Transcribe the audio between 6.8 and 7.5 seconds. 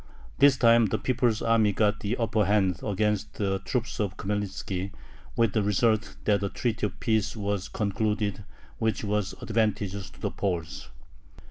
of peace